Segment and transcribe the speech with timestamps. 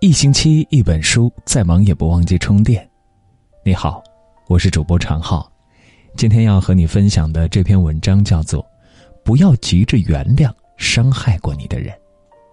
[0.00, 2.86] 一星期一本书，再忙也不忘记充电。
[3.64, 4.04] 你好，
[4.46, 5.50] 我是主播常浩，
[6.16, 8.62] 今天要和你分享的这篇文章叫做
[9.24, 11.94] 《不要急着原谅伤害过你的人》。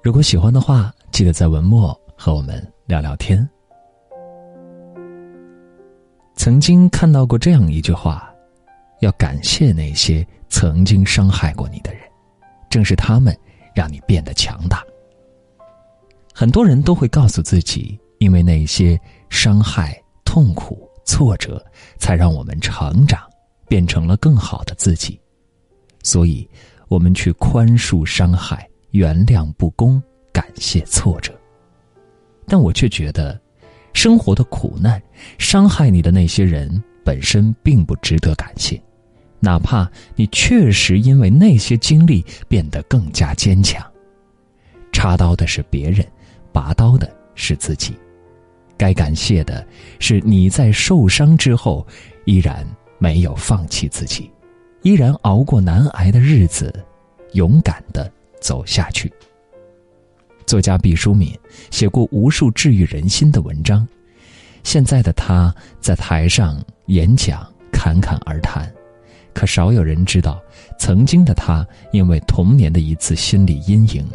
[0.02, 3.48] 如果喜欢的话，记得在文末和我们聊聊天。
[6.36, 8.34] 曾经看到过这样一句话：
[9.02, 12.04] 要感谢那些曾经伤害过你的人，
[12.70, 13.38] 正是他们
[13.76, 14.82] 让你变得强大。
[16.34, 21.64] 很多人都会告诉自己，因为那些伤害、痛苦、挫折，
[21.98, 23.22] 才让我们成长，
[23.68, 25.20] 变成了更好的自己。
[26.02, 26.48] 所以，
[26.88, 30.02] 我们去宽恕伤害、原谅不公、
[30.32, 31.32] 感谢挫折。
[32.48, 33.40] 但我却觉得，
[33.94, 35.02] 生活的苦难、
[35.38, 38.82] 伤害你的那些人本身并不值得感谢，
[39.40, 43.86] 哪怕你确实因为那些经历变得更加坚强。
[44.92, 46.06] 插刀的是别人。
[46.54, 47.94] 拔刀的是自己，
[48.78, 49.66] 该感谢的
[50.00, 51.86] 是你在受伤之后
[52.26, 52.66] 依然
[53.00, 54.32] 没有放弃自己，
[54.84, 56.74] 依然熬过难挨的日子，
[57.34, 59.12] 勇敢的走下去。
[60.46, 61.38] 作家毕淑敏
[61.72, 63.88] 写过无数治愈人心的文章，
[64.64, 68.72] 现在的他在台上演讲侃侃而谈，
[69.34, 70.42] 可少有人知道，
[70.78, 74.06] 曾经的他因为童年的一次心理阴影，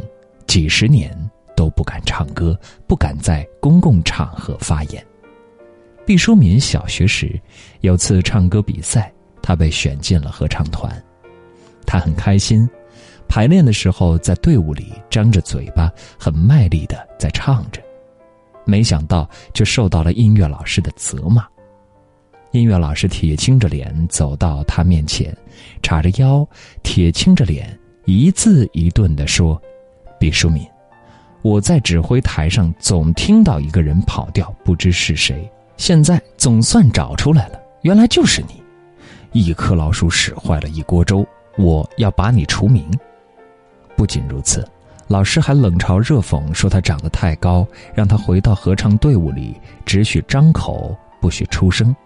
[0.47, 1.11] 几十年。
[1.59, 2.57] 都不敢唱歌，
[2.87, 5.05] 不敢在公共场合发言。
[6.07, 7.37] 毕淑敏小学时
[7.81, 10.89] 有次唱歌比赛，她被选进了合唱团，
[11.85, 12.69] 她很开心。
[13.27, 17.83] 排练的时候，在队伍里张着嘴巴，很卖力的在唱着，
[18.65, 21.45] 没想到就受到了音乐老师的责骂。
[22.53, 25.37] 音乐老师铁青着脸走到他面前，
[25.83, 26.49] 叉着腰，
[26.85, 29.61] 铁青着脸，一字一顿的说
[30.21, 30.65] ：“毕淑敏。”
[31.49, 35.51] 我在指挥台上总听到一个人跑调，不知是谁。
[35.79, 38.63] 现在总算找出来了，原来就是你！
[39.33, 42.87] 一颗老鼠屎坏了一锅粥，我要把你除名。
[43.97, 44.63] 不仅如此，
[45.07, 51.97] 老师还冷嘲热讽说他长得太高，让他回到合唱队伍里只许张口，不许出声。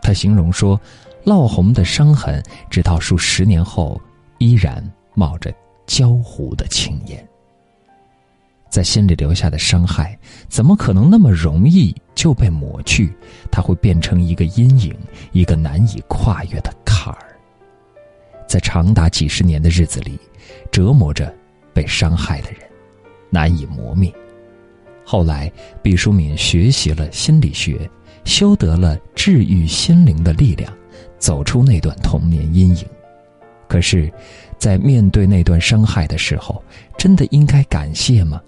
[0.00, 0.80] 他形容说，
[1.24, 2.40] 烙红的伤痕，
[2.70, 4.00] 直到数十年后
[4.38, 4.80] 依然
[5.14, 5.52] 冒着
[5.86, 7.28] 焦糊的青烟。
[8.76, 10.14] 在心里留下的伤害，
[10.50, 13.10] 怎么可能那么容易就被抹去？
[13.50, 14.94] 它会变成一个阴影，
[15.32, 17.18] 一个难以跨越的坎儿。
[18.46, 20.18] 在长达几十年的日子里，
[20.70, 21.34] 折磨着
[21.72, 22.60] 被伤害的人，
[23.30, 24.12] 难以磨灭。
[25.06, 25.50] 后来，
[25.82, 27.90] 毕淑敏学习了心理学，
[28.26, 30.70] 修得了治愈心灵的力量，
[31.18, 32.84] 走出那段童年阴影。
[33.68, 34.12] 可是，
[34.58, 36.62] 在面对那段伤害的时候，
[36.98, 38.38] 真的应该感谢吗？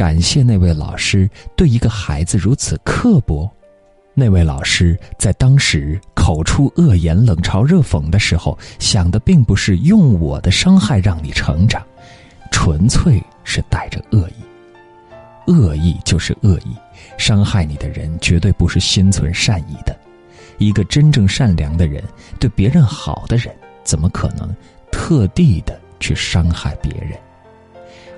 [0.00, 3.46] 感谢那位老师对一个孩子如此刻薄，
[4.14, 11.86] 那位老师在当时口出恶言、冷嘲热讽的时候，想的并不是用我的伤害让你成长，
[12.50, 15.52] 纯粹是带着恶意。
[15.52, 16.74] 恶意就是恶意，
[17.18, 19.94] 伤害你的人绝对不是心存善意的。
[20.56, 22.02] 一个真正善良的人，
[22.38, 24.48] 对别人好的人，怎么可能
[24.90, 27.18] 特地的去伤害别人？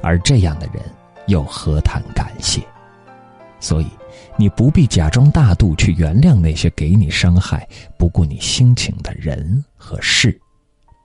[0.01, 0.81] 而这样的人。
[1.27, 2.63] 又何谈感谢？
[3.61, 3.87] 所以，
[4.37, 10.37] 你不必假装大度去原谅那些给你伤害、不顾你心情的人和事，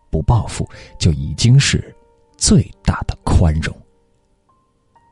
[0.10, 0.68] 不报复
[0.98, 1.96] 就已经是
[2.36, 3.76] 最大的宽容。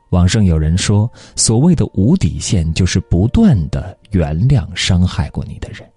[0.09, 5.87] 网上有人说，所谓的无底线，就是不断的原谅伤害过你的人，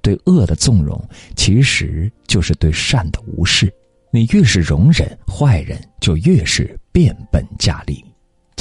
[0.00, 1.02] 对恶的纵容，
[1.34, 3.72] 其实就是对善的无视。
[4.10, 8.04] 你越是容忍坏人，就越是变本加厉。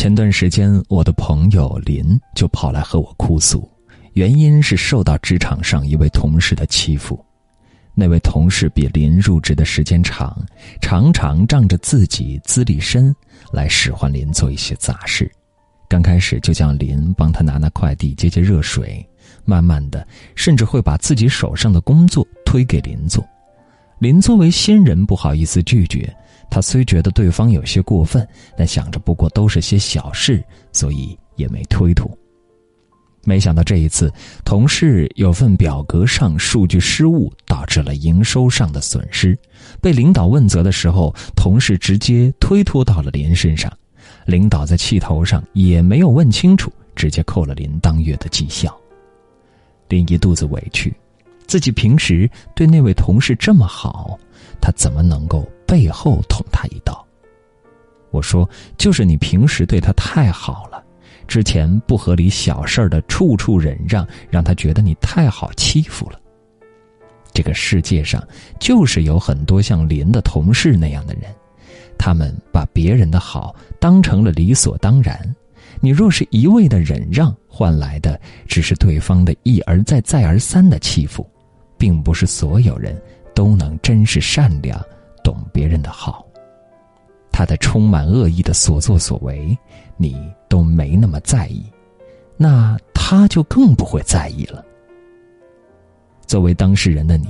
[0.03, 3.65] 前段时间，我的朋友林就跑来和我哭诉，
[4.15, 7.23] 原因是受到职场上一位同事的欺负。
[7.95, 10.45] 那位同事比林入职的时间长，
[10.81, 13.15] 常常仗着自己资历深
[13.49, 15.31] 来使唤林做一些杂事。
[15.87, 19.07] 刚开始就叫林帮他拿拿快递、接接热水，
[19.45, 20.05] 慢慢的，
[20.35, 23.25] 甚至会把自己手上的工作推给林做。
[23.99, 26.13] 林作为新人，不好意思拒绝。
[26.53, 32.07] 他虽觉得对方有些过分，但想着不过都是些小事，所以也没推脱。
[33.23, 34.13] 没想到这一次，
[34.45, 39.35] 同事有份表格上数据失误，导致了营收上的损失。
[39.81, 43.75] 被领导问责的时候，同事直接推脱到了林身上。
[44.27, 48.79] 领导在气头上也没有问清楚，直接扣了林当月的绩效。
[49.89, 50.95] 林一肚子委屈，
[51.47, 54.17] 自己平时对那位同事这么好，
[54.61, 55.47] 他怎么能够？
[55.65, 57.03] 背后捅他一刀。
[58.11, 58.47] 我说
[58.77, 60.83] ：“就是你平时对他太好了，
[61.27, 66.19] 之前不合理小事儿的处处忍让，让他觉得你太好欺负了。
[67.33, 68.23] 这个世界上
[68.59, 71.23] 就是有很多像林的同事那样的人，
[71.97, 75.35] 他们把别人的好当成了理所当然。
[75.79, 81.27] 你若是一味的忍让，换来的只是对方的一而再、再而三的欺负，
[81.83, 82.97] 并不是所有人
[83.35, 84.81] 都能真是善良，
[85.21, 86.25] 懂别人的好。
[87.29, 89.57] 他的充满恶意的所作所为，
[89.97, 90.15] 你
[90.47, 91.61] 都没那么在意，
[92.37, 94.63] 那他就更不会在意了。
[96.25, 97.27] 作为当事人的你，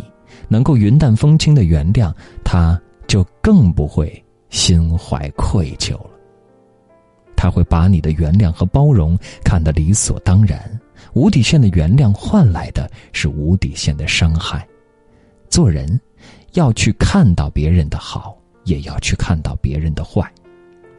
[0.48, 2.14] 能够云淡风轻的原谅，
[2.46, 6.12] 他就更不会心怀愧疚了。
[7.36, 10.80] 他会把你的原谅和包容看得理所当然，
[11.14, 14.68] 无底线的原谅换来的是无底线的伤害。
[15.50, 16.00] 做人，
[16.54, 20.32] 要去看到别人的好，也要去看到别人的坏。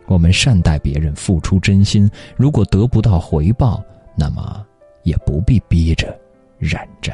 [0.07, 3.83] 我们善待别人，付出真心，如果得不到回报，
[4.17, 4.65] 那么
[5.03, 6.17] 也不必逼着，
[6.59, 7.13] 忍着。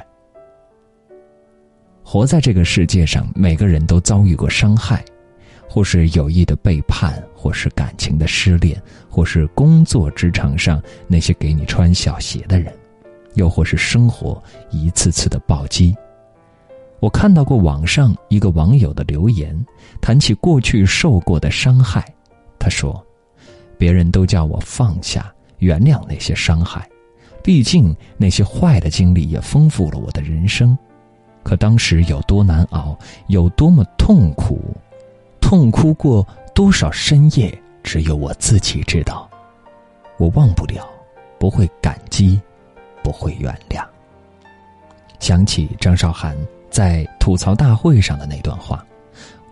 [2.02, 5.04] 活在这个世界上，每个人都遭遇过伤害，
[5.68, 12.74] 或是有意的背叛，或是感情的失恋，或是工作职场上那些给你穿小鞋的人，
[13.34, 15.96] 又或是生活一次次的暴击。
[17.00, 19.58] 我看到过网上一个网友的留言，
[20.00, 22.04] 谈起过去受过的伤害，
[22.58, 23.02] 他说
[23.78, 26.86] ：“别人都叫我放下、原谅那些伤害，
[27.42, 30.76] 毕竟那些坏的经历也丰富了我的人生。”
[31.42, 32.94] 可当时有多难熬，
[33.28, 34.60] 有多么痛苦，
[35.40, 39.26] 痛哭过多少深夜，只有我自己知道。
[40.18, 40.86] 我忘不了，
[41.38, 42.38] 不会感激，
[43.02, 43.84] 不会原谅。
[45.18, 46.36] 想起张韶涵
[46.70, 48.84] 在吐槽大会上的那段话：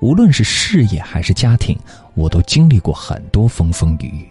[0.00, 1.79] 无论是事业还是家庭，
[2.15, 4.29] 我都经历过很多风风雨雨。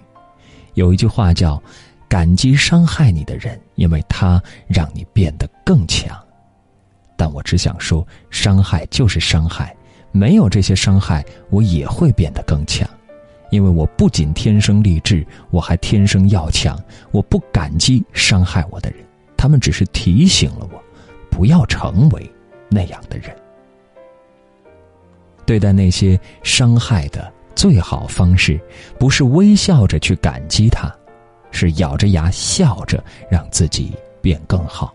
[0.73, 1.61] 有一句话叫
[2.07, 6.17] “感激伤害你的人，因为他让你变得更强。”
[7.17, 9.75] 但我只想说，伤害就是伤害，
[10.11, 12.87] 没有这些伤害，我也会变得更强，
[13.49, 16.79] 因为我不仅天生丽质，我还天生要强。
[17.11, 18.99] 我不感激伤害我的人，
[19.37, 20.83] 他们只是提醒了我，
[21.29, 22.29] 不要成为
[22.69, 23.35] 那样的人。
[25.45, 28.59] 对待那些伤害的最好方式，
[28.99, 30.93] 不是微笑着去感激他，
[31.51, 33.01] 是咬着牙笑着
[33.31, 34.93] 让自己变更好，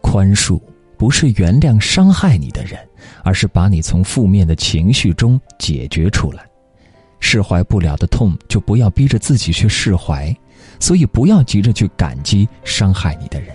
[0.00, 0.60] 宽恕。
[0.96, 2.76] 不是原谅伤害你的人，
[3.22, 6.44] 而是把你从负面的情绪中解决出来。
[7.20, 10.36] 释怀不了的痛，就不要逼着自己去释怀。
[10.80, 13.54] 所以，不要急着去感激伤害你的人，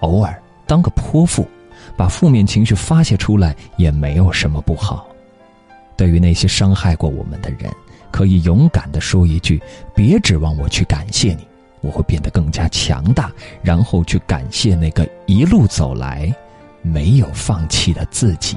[0.00, 1.46] 偶尔当个泼妇，
[1.96, 5.06] 把负面情绪发泄出来也没有什么不好。
[5.96, 7.70] 对于那些伤害过我们的人，
[8.10, 9.62] 可以勇敢的说一句
[9.94, 11.46] ：“别指望我去感谢你，
[11.80, 13.30] 我会变得更加强大。”
[13.62, 16.34] 然后去感谢那个一路走来。
[16.84, 18.56] 没有放弃的自己。